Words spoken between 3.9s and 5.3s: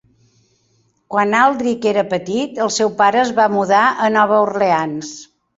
a Nova Orleans.